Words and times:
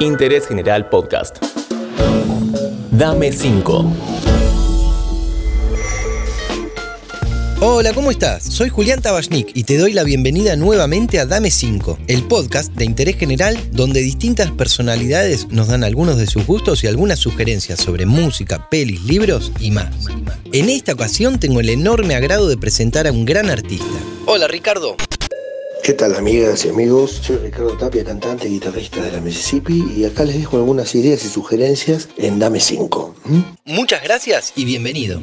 Interés 0.00 0.46
General 0.46 0.90
Podcast. 0.90 1.38
Dame 2.90 3.32
5. 3.32 3.92
Hola, 7.62 7.94
¿cómo 7.94 8.10
estás? 8.10 8.42
Soy 8.42 8.68
Julián 8.68 9.00
Tabachnik 9.00 9.52
y 9.54 9.64
te 9.64 9.78
doy 9.78 9.94
la 9.94 10.04
bienvenida 10.04 10.54
nuevamente 10.56 11.18
a 11.18 11.24
Dame 11.24 11.50
5, 11.50 11.98
el 12.08 12.24
podcast 12.24 12.74
de 12.74 12.84
interés 12.84 13.16
general 13.16 13.58
donde 13.72 14.00
distintas 14.00 14.50
personalidades 14.50 15.48
nos 15.48 15.68
dan 15.68 15.82
algunos 15.82 16.18
de 16.18 16.26
sus 16.26 16.44
gustos 16.46 16.84
y 16.84 16.88
algunas 16.88 17.18
sugerencias 17.18 17.80
sobre 17.80 18.04
música, 18.04 18.68
pelis, 18.68 19.02
libros 19.04 19.50
y 19.60 19.70
más. 19.70 19.94
En 20.52 20.68
esta 20.68 20.92
ocasión 20.92 21.40
tengo 21.40 21.60
el 21.60 21.70
enorme 21.70 22.16
agrado 22.16 22.48
de 22.48 22.58
presentar 22.58 23.06
a 23.06 23.12
un 23.12 23.24
gran 23.24 23.48
artista. 23.48 23.86
Hola, 24.26 24.46
Ricardo. 24.46 24.96
¿Qué 25.86 25.92
tal 25.92 26.16
amigas 26.16 26.64
y 26.64 26.68
amigos? 26.68 27.12
Soy 27.22 27.36
Ricardo 27.36 27.76
Tapia, 27.78 28.02
cantante 28.02 28.48
y 28.48 28.54
guitarrista 28.54 29.00
de 29.00 29.12
la 29.12 29.20
Mississippi 29.20 29.84
y 29.96 30.04
acá 30.04 30.24
les 30.24 30.36
dejo 30.36 30.56
algunas 30.56 30.92
ideas 30.96 31.24
y 31.24 31.28
sugerencias 31.28 32.08
en 32.16 32.40
Dame 32.40 32.58
5. 32.58 33.14
Muchas 33.66 34.02
gracias 34.02 34.52
y 34.56 34.64
bienvenido. 34.64 35.20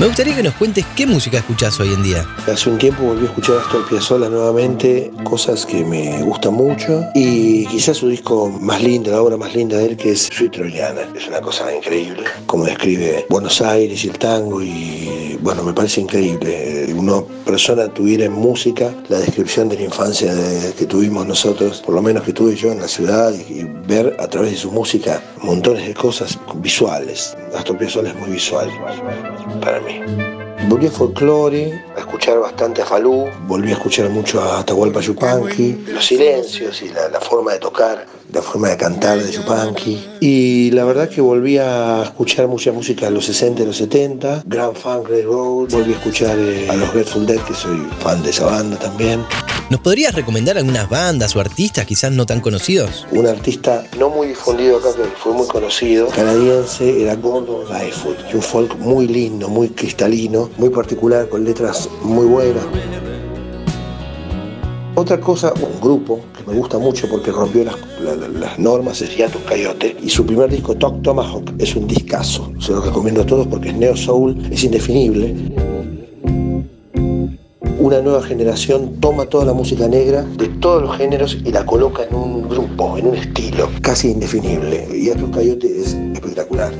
Me 0.00 0.06
gustaría 0.06 0.34
que 0.34 0.42
nos 0.42 0.54
cuentes 0.54 0.86
qué 0.96 1.06
música 1.06 1.36
escuchás 1.36 1.78
hoy 1.78 1.92
en 1.92 2.02
día. 2.02 2.26
Hace 2.50 2.70
un 2.70 2.78
tiempo 2.78 3.02
volví 3.02 3.26
a 3.26 3.28
escuchar 3.28 3.56
a 3.56 3.60
Astor 3.60 3.86
Piazzolla 3.86 4.30
nuevamente, 4.30 5.12
cosas 5.24 5.66
que 5.66 5.84
me 5.84 6.22
gustan 6.22 6.54
mucho 6.54 7.04
y 7.14 7.66
quizás 7.66 7.98
su 7.98 8.08
disco 8.08 8.48
más 8.48 8.82
lindo, 8.82 9.10
la 9.10 9.20
obra 9.20 9.36
más 9.36 9.54
linda 9.54 9.76
de 9.76 9.88
él 9.88 9.96
que 9.98 10.12
es 10.12 10.30
Sweet 10.32 10.52
Troyana. 10.52 11.02
Es 11.14 11.28
una 11.28 11.42
cosa 11.42 11.76
increíble, 11.76 12.24
como 12.46 12.64
describe 12.64 13.26
Buenos 13.28 13.60
Aires 13.60 14.02
y 14.02 14.08
el 14.08 14.18
tango 14.18 14.62
y 14.62 15.19
bueno, 15.42 15.62
me 15.62 15.72
parece 15.72 16.00
increíble. 16.00 16.92
Una 16.94 17.22
persona 17.44 17.88
tuviera 17.88 18.24
en 18.24 18.32
música 18.32 18.94
la 19.08 19.18
descripción 19.18 19.68
de 19.68 19.76
la 19.76 19.82
infancia 19.84 20.32
que 20.78 20.86
tuvimos 20.86 21.26
nosotros, 21.26 21.82
por 21.84 21.94
lo 21.94 22.02
menos 22.02 22.24
que 22.24 22.32
tuve 22.32 22.54
yo 22.54 22.72
en 22.72 22.80
la 22.80 22.88
ciudad 22.88 23.32
y, 23.48 23.64
ver 23.86 24.16
a 24.20 24.28
través 24.28 24.52
de 24.52 24.56
su 24.56 24.70
música 24.70 25.22
montones 25.42 25.86
de 25.86 25.94
cosas 25.94 26.38
visuales. 26.56 27.36
Astor 27.56 27.78
Piazzolla 27.78 28.10
es 28.10 28.16
muy 28.16 28.30
visual 28.30 28.70
para 29.60 29.80
mí. 29.80 30.39
Volví 30.68 30.86
a 30.86 30.90
folclore, 30.90 31.82
a 31.96 32.00
escuchar 32.00 32.38
bastante 32.38 32.82
a 32.82 32.86
Falú, 32.86 33.26
volví 33.46 33.70
a 33.70 33.74
escuchar 33.74 34.10
mucho 34.10 34.42
a 34.42 34.60
Atahualpa 34.60 35.00
Yupanqui, 35.00 35.86
los 35.88 36.04
silencios 36.04 36.82
y 36.82 36.90
la, 36.90 37.20
forma 37.20 37.52
de 37.52 37.58
tocar, 37.58 38.06
la 38.32 38.42
forma 38.42 38.68
de 38.68 38.76
cantar 38.76 39.18
de 39.18 39.32
Yupanqui. 39.32 40.06
Y 40.20 40.70
la 40.72 40.84
verdad 40.84 41.08
que 41.08 41.20
volví 41.20 41.56
a 41.58 42.02
escuchar 42.04 42.46
mucha 42.46 42.72
música 42.72 43.06
de 43.06 43.12
los 43.12 43.24
60 43.24 43.62
y 43.62 43.66
los 43.66 43.76
70, 43.78 44.42
Grand 44.46 44.76
Funk 44.76 45.08
Railroad, 45.08 45.70
volví 45.70 45.94
a 45.94 45.96
escuchar 45.96 46.38
eh, 46.38 46.68
a 46.68 46.76
los 46.76 46.92
Grateful 46.92 47.26
Dead, 47.26 47.40
que 47.44 47.54
soy 47.54 47.78
fan 48.00 48.22
de 48.22 48.30
esa 48.30 48.44
banda 48.44 48.78
también. 48.78 49.24
¿Nos 49.70 49.78
podrías 49.78 50.16
recomendar 50.16 50.58
algunas 50.58 50.90
bandas 50.90 51.36
o 51.36 51.40
artistas 51.40 51.86
quizás 51.86 52.10
no 52.10 52.26
tan 52.26 52.40
conocidos? 52.40 53.06
Un 53.12 53.28
artista 53.28 53.84
no 53.96 54.10
muy 54.10 54.26
difundido 54.26 54.78
acá, 54.78 54.88
que 54.96 55.04
fue 55.16 55.32
muy 55.32 55.46
conocido, 55.46 56.08
canadiense, 56.08 57.02
era 57.02 57.14
Gordon 57.14 57.68
Lightfoot. 57.70 58.16
Un 58.34 58.42
folk 58.42 58.76
muy 58.78 59.06
lindo, 59.06 59.48
muy 59.48 59.68
cristalino, 59.68 60.50
muy 60.58 60.70
particular, 60.70 61.28
con 61.28 61.44
letras 61.44 61.88
muy 62.02 62.26
buenas. 62.26 62.64
Otra 64.96 65.20
cosa, 65.20 65.54
un 65.54 65.80
grupo 65.80 66.20
que 66.36 66.50
me 66.50 66.58
gusta 66.58 66.76
mucho 66.78 67.08
porque 67.08 67.30
rompió 67.30 67.64
las, 67.64 68.58
normas 68.58 69.00
es 69.02 69.16
Yatus 69.16 69.42
Coyote 69.42 69.96
y 70.02 70.10
su 70.10 70.26
primer 70.26 70.50
disco 70.50 70.76
Talk 70.76 71.00
Tomahawk 71.02 71.54
es 71.58 71.76
un 71.76 71.86
discazo. 71.86 72.52
Se 72.58 72.72
lo 72.72 72.80
recomiendo 72.80 73.22
a 73.22 73.26
todos 73.26 73.46
porque 73.46 73.68
es 73.68 73.76
neo 73.76 73.96
soul, 73.96 74.36
es 74.50 74.64
indefinible 74.64 75.69
una 77.80 78.02
nueva 78.02 78.22
generación 78.22 79.00
toma 79.00 79.24
toda 79.24 79.46
la 79.46 79.54
música 79.54 79.88
negra 79.88 80.22
de 80.36 80.48
todos 80.60 80.82
los 80.82 80.96
géneros 80.98 81.38
y 81.44 81.50
la 81.50 81.64
coloca 81.64 82.04
en 82.04 82.14
un 82.14 82.46
grupo, 82.46 82.98
en 82.98 83.06
un 83.06 83.14
estilo 83.14 83.70
casi 83.80 84.10
indefinible. 84.10 84.86
Y 84.94 85.08
Atlas 85.08 85.30
Coyote 85.32 85.66
es 85.80 85.94
espectacular. 86.12 86.72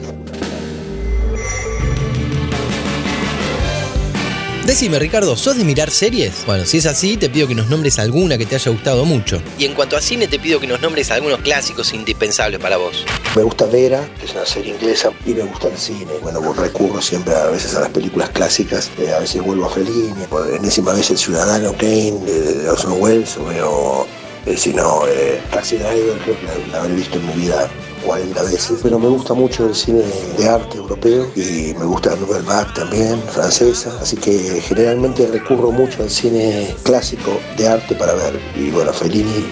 Decime, 4.66 4.98
Ricardo, 4.98 5.37
¿sos 5.37 5.56
de 5.56 5.65
mirar 5.65 5.91
series? 5.91 6.44
Bueno, 6.47 6.66
si 6.66 6.78
es 6.78 6.87
así, 6.87 7.16
te 7.16 7.31
pido 7.31 7.48
que 7.48 7.54
nos 7.54 7.69
nombres 7.69 7.98
alguna 7.98 8.37
que 8.37 8.44
te 8.44 8.56
haya 8.56 8.71
gustado 8.71 9.04
mucho. 9.06 9.41
Y 9.59 9.65
en 9.65 9.75
cuanto 9.75 9.97
a 9.97 10.03
cine, 10.03 10.28
te 10.28 10.38
pido 10.38 10.60
que 10.60 10.66
nos 10.66 10.81
nombres 10.81 11.10
algunos 11.10 11.41
clásicos 11.41 11.94
indispensables 11.94 12.60
para 12.60 12.76
vos. 12.76 13.04
Me 13.34 13.43
gusta 13.43 13.65
Vera, 13.65 14.06
que 14.19 14.26
es 14.26 14.32
una 14.32 14.44
serie 14.44 14.75
inglesa, 14.75 15.12
y 15.25 15.31
me 15.31 15.43
gusta 15.44 15.69
el 15.69 15.78
cine. 15.78 16.12
Bueno, 16.22 16.53
recurro 16.53 17.00
siempre 17.00 17.34
a 17.34 17.47
veces 17.47 17.75
a 17.75 17.81
las 17.81 17.88
películas 17.88 18.31
clásicas, 18.31 18.91
eh, 18.98 19.10
a 19.12 19.19
veces 19.21 19.43
vuelvo 19.43 19.65
a 19.65 19.71
Fellini, 19.71 20.26
por 20.28 20.48
enésima 20.54 20.92
vez 20.92 21.10
El 21.10 21.19
Ciudadano 21.19 21.72
Kane 21.72 22.21
de 22.27 22.69
Orson 22.69 23.00
Welles, 23.00 23.37
o 23.38 23.47
veo, 23.47 24.06
eh, 24.46 24.56
si 24.56 24.72
no, 24.72 25.06
eh, 25.06 25.40
Driver, 25.52 26.18
creo 26.24 26.36
la 26.72 26.78
habré 26.78 26.94
visto 26.94 27.18
en 27.18 27.26
mi 27.26 27.32
vida 27.44 27.68
40 28.04 28.42
veces, 28.44 28.80
pero 28.82 28.98
me 28.98 29.08
gusta 29.08 29.34
mucho 29.34 29.66
el 29.66 29.74
cine 29.74 30.02
de 30.38 30.48
arte 30.48 30.78
europeo 30.78 31.30
y 31.36 31.74
me 31.78 31.84
gusta 31.84 32.16
Nouvelle 32.16 32.46
Vague 32.46 32.72
también, 32.74 33.22
francesa, 33.24 33.92
así 34.00 34.16
que 34.16 34.60
generalmente 34.62 35.26
recurro 35.26 35.70
mucho 35.70 36.02
al 36.02 36.10
cine 36.10 36.74
clásico 36.82 37.38
de 37.58 37.68
arte 37.68 37.94
para 37.94 38.14
ver. 38.14 38.40
Y 38.56 38.70
bueno, 38.70 38.92
Fellini 38.92 39.46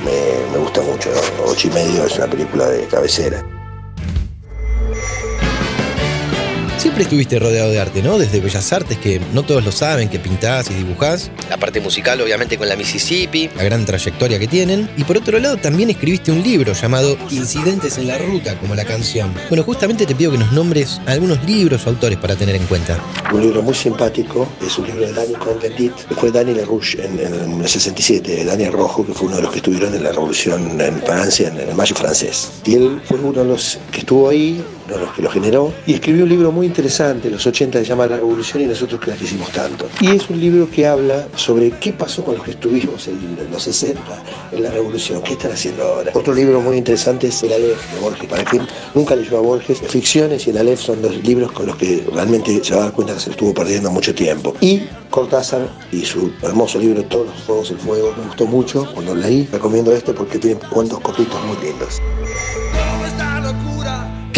me 0.53 0.59
gusta 0.59 0.81
mucho, 0.83 1.11
Ocho 1.47 1.69
y 1.69 1.71
medio 1.73 2.05
es 2.05 2.17
una 2.17 2.27
película 2.27 2.67
de 2.69 2.87
cabecera. 2.87 3.45
Siempre 6.99 7.17
estuviste 7.17 7.39
rodeado 7.39 7.71
de 7.71 7.79
arte, 7.79 8.03
¿no? 8.03 8.19
Desde 8.19 8.41
Bellas 8.41 8.73
Artes, 8.73 8.99
que 8.99 9.21
no 9.33 9.45
todos 9.45 9.65
lo 9.65 9.71
saben, 9.71 10.09
que 10.09 10.19
pintás 10.19 10.69
y 10.73 10.75
dibujás. 10.75 11.31
La 11.49 11.57
parte 11.57 11.81
musical, 11.81 12.21
obviamente, 12.21 12.59
con 12.59 12.69
la 12.69 12.75
Mississippi, 12.75 13.49
la 13.55 13.63
gran 13.63 13.85
trayectoria 13.85 14.37
que 14.41 14.49
tienen. 14.49 14.91
Y 14.97 15.05
por 15.05 15.17
otro 15.17 15.39
lado, 15.39 15.59
también 15.59 15.91
escribiste 15.91 16.33
un 16.33 16.43
libro 16.43 16.73
llamado 16.73 17.17
Incidentes 17.31 17.99
en 17.99 18.09
la 18.09 18.19
Ruta, 18.19 18.59
como 18.59 18.75
la 18.75 18.85
canción. 18.85 19.33
Bueno, 19.49 19.63
justamente 19.63 20.07
te 20.07 20.15
pido 20.17 20.33
que 20.33 20.39
nos 20.39 20.51
nombres 20.51 21.01
algunos 21.07 21.45
libros 21.45 21.87
o 21.87 21.91
autores 21.91 22.19
para 22.19 22.35
tener 22.35 22.57
en 22.57 22.67
cuenta. 22.67 22.99
Un 23.33 23.43
libro 23.43 23.63
muy 23.63 23.75
simpático, 23.75 24.49
es 24.67 24.77
un 24.77 24.89
libro 24.89 25.07
de 25.07 25.13
Daniel 25.13 25.39
Cohn-Bendit, 25.39 25.95
que 26.09 26.15
fue 26.17 26.33
Daniel 26.33 26.57
LaRouche 26.57 27.05
en, 27.05 27.21
en, 27.21 27.61
el 27.61 27.69
67, 27.69 28.45
Daniel 28.45 28.73
Rojo, 28.73 29.07
que 29.07 29.13
fue 29.13 29.29
uno 29.29 29.37
de 29.37 29.43
los 29.43 29.53
que 29.53 29.59
estuvieron 29.59 29.95
en 29.95 30.03
la 30.03 30.11
revolución 30.11 30.81
en 30.81 31.01
Francia, 31.03 31.47
en 31.47 31.59
el 31.59 31.77
Mayo 31.77 31.95
francés. 31.95 32.51
Y 32.65 32.75
él 32.75 33.01
fue 33.05 33.19
uno 33.19 33.45
de 33.45 33.51
los 33.51 33.79
que 33.93 34.01
estuvo 34.01 34.29
ahí, 34.29 34.61
uno 34.87 34.97
de 34.97 35.05
los 35.05 35.15
que 35.15 35.23
lo 35.23 35.31
generó, 35.31 35.73
y 35.87 35.95
escribió 35.95 36.25
un 36.25 36.31
libro 36.31 36.51
muy 36.51 36.67
interesante, 36.67 36.88
los 37.31 37.47
80 37.47 37.81
se 37.81 37.85
llama 37.85 38.07
La 38.07 38.17
Revolución 38.17 38.63
y 38.63 38.67
nosotros 38.67 38.99
que 39.01 39.11
la 39.11 39.17
quisimos 39.17 39.51
tanto. 39.53 39.87
Y 40.01 40.17
es 40.17 40.31
un 40.31 40.41
libro 40.41 40.71
que 40.71 40.87
habla 40.87 41.29
sobre 41.37 41.71
qué 41.71 41.93
pasó 41.93 42.25
con 42.25 42.37
los 42.37 42.45
que 42.45 42.53
estuvimos 42.53 43.07
en 43.09 43.37
los 43.53 43.63
60, 43.63 44.01
en 44.53 44.63
la 44.63 44.71
Revolución, 44.71 45.23
qué 45.23 45.35
están 45.35 45.53
haciendo 45.53 45.83
ahora. 45.85 46.13
Otro 46.15 46.33
libro 46.33 46.61
muy 46.63 46.79
interesante 46.79 47.29
es 47.29 47.43
El 47.43 47.53
Aleph 47.53 47.93
de 47.93 48.01
Borges. 48.01 48.29
Para 48.29 48.45
quien 48.45 48.67
nunca 48.95 49.15
leyó 49.15 49.37
a 49.37 49.41
Borges, 49.41 49.81
Ficciones 49.87 50.47
y 50.47 50.51
El 50.51 50.59
Aleph 50.59 50.81
son 50.81 51.03
los 51.03 51.23
libros 51.23 51.53
con 51.53 51.67
los 51.67 51.77
que 51.77 52.07
realmente 52.13 52.65
se 52.65 52.75
va 52.75 52.81
a 52.81 52.85
dar 52.85 52.93
cuenta 52.93 53.15
que 53.15 53.21
se 53.21 53.31
estuvo 53.31 53.53
perdiendo 53.53 53.91
mucho 53.91 54.15
tiempo. 54.15 54.55
Y 54.61 54.83
Cortázar 55.11 55.69
y 55.93 56.05
su 56.05 56.33
hermoso 56.43 56.79
libro 56.79 57.05
Todos 57.05 57.27
los 57.27 57.43
Fuegos, 57.43 57.71
el 57.71 57.79
Fuego, 57.79 58.15
me 58.17 58.25
gustó 58.25 58.47
mucho 58.47 58.91
cuando 58.95 59.15
leí. 59.15 59.47
Recomiendo 59.53 59.93
este 59.93 60.15
porque 60.15 60.39
tiene 60.39 60.59
cuentos 60.71 61.01
cortitos 61.01 61.39
muy 61.45 61.57
lindos. 61.67 62.01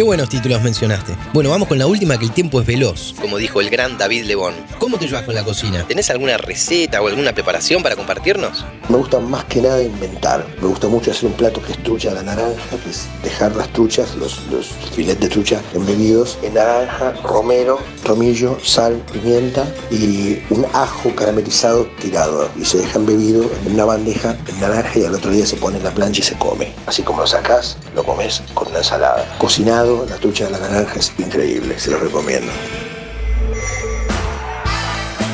Qué 0.00 0.04
buenos 0.04 0.30
títulos 0.30 0.62
mencionaste. 0.62 1.14
Bueno, 1.34 1.50
vamos 1.50 1.68
con 1.68 1.78
la 1.78 1.86
última 1.86 2.16
que 2.16 2.24
el 2.24 2.32
tiempo 2.32 2.58
es 2.58 2.66
veloz, 2.66 3.14
como 3.20 3.36
dijo 3.36 3.60
el 3.60 3.68
gran 3.68 3.98
David 3.98 4.24
Lebón. 4.24 4.54
¿Cómo 4.78 4.96
te 4.96 5.06
llevas 5.06 5.24
con 5.24 5.34
la 5.34 5.44
cocina? 5.44 5.84
¿Tenés 5.86 6.08
alguna 6.08 6.38
receta 6.38 7.02
o 7.02 7.08
alguna 7.08 7.34
preparación 7.34 7.82
para 7.82 7.96
compartirnos? 7.96 8.64
Me 8.88 8.96
gusta 8.96 9.20
más 9.20 9.44
que 9.44 9.60
nada 9.60 9.82
inventar. 9.82 10.46
Me 10.62 10.68
gusta 10.68 10.88
mucho 10.88 11.10
hacer 11.10 11.26
un 11.26 11.34
plato 11.34 11.60
que 11.60 11.72
es 11.72 11.82
trucha 11.82 12.12
a 12.12 12.14
la 12.14 12.22
naranja, 12.22 12.78
que 12.82 12.88
es 12.88 13.08
dejar 13.22 13.54
las 13.54 13.68
truchas, 13.74 14.14
los, 14.14 14.40
los 14.46 14.68
filetes 14.96 15.20
de 15.20 15.28
trucha 15.28 15.60
embebidos 15.74 16.38
en 16.42 16.54
naranja, 16.54 17.12
romero, 17.22 17.78
tomillo, 18.02 18.56
sal, 18.64 19.02
pimienta 19.12 19.66
y 19.90 20.38
un 20.48 20.64
ajo 20.72 21.14
caramelizado 21.14 21.84
tirado. 22.00 22.48
Y 22.58 22.64
se 22.64 22.78
deja 22.78 22.98
embebido 22.98 23.50
en 23.66 23.74
una 23.74 23.84
bandeja 23.84 24.34
en 24.48 24.60
naranja 24.60 24.98
y 24.98 25.04
al 25.04 25.14
otro 25.14 25.30
día 25.30 25.44
se 25.44 25.56
pone 25.56 25.76
en 25.76 25.84
la 25.84 25.90
plancha 25.90 26.20
y 26.20 26.24
se 26.24 26.38
come. 26.38 26.72
Así 26.86 27.02
como 27.02 27.20
lo 27.20 27.26
sacás, 27.26 27.76
lo 27.94 28.02
comes 28.02 28.42
con 28.54 28.68
una 28.68 28.78
ensalada. 28.78 29.36
Cocinado 29.36 29.89
la 30.08 30.16
trucha 30.16 30.46
de 30.46 30.52
la 30.52 30.58
naranja 30.58 30.98
es 30.98 31.12
increíble, 31.18 31.78
se 31.78 31.90
lo 31.90 31.98
recomiendo. 31.98 32.52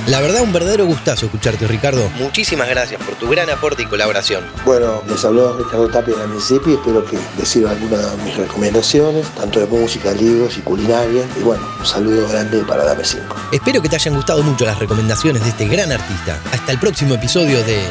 La 0.08 0.20
verdad, 0.20 0.42
un 0.42 0.52
verdadero 0.52 0.86
gustazo 0.86 1.26
escucharte, 1.26 1.66
Ricardo. 1.66 2.08
Muchísimas 2.16 2.68
gracias 2.68 3.02
por 3.02 3.16
tu 3.16 3.28
gran 3.28 3.50
aporte 3.50 3.82
y 3.82 3.86
colaboración. 3.86 4.44
Bueno, 4.64 5.02
les 5.08 5.24
habló 5.24 5.58
Ricardo 5.58 5.88
Tapia 5.88 6.14
de 6.14 6.20
la 6.20 6.26
Mississippi. 6.28 6.74
Espero 6.74 7.04
que 7.04 7.18
les 7.36 7.48
sirva 7.48 7.72
alguna 7.72 7.98
de 7.98 8.16
mis 8.22 8.36
recomendaciones, 8.36 9.26
tanto 9.34 9.58
de 9.58 9.66
música, 9.66 10.12
libros 10.12 10.56
y 10.58 10.60
culinaria. 10.60 11.24
Y 11.36 11.42
bueno, 11.42 11.68
un 11.80 11.86
saludo 11.86 12.28
grande 12.28 12.62
para 12.62 12.84
Dame 12.84 13.04
5. 13.04 13.34
Espero 13.50 13.82
que 13.82 13.88
te 13.88 13.96
hayan 13.96 14.14
gustado 14.14 14.44
mucho 14.44 14.64
las 14.64 14.78
recomendaciones 14.78 15.42
de 15.42 15.48
este 15.48 15.66
gran 15.66 15.90
artista. 15.90 16.38
Hasta 16.52 16.70
el 16.70 16.78
próximo 16.78 17.14
episodio 17.14 17.64
de 17.64 17.82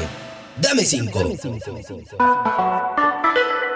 Dame 0.61 0.85
5. 0.85 1.35